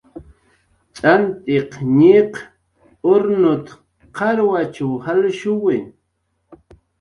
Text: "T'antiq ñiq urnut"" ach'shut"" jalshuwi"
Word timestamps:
"T'antiq 0.95 1.71
ñiq 1.99 2.33
urnut"" 3.11 3.67
ach'shut"" 4.19 4.75
jalshuwi" 5.05 5.77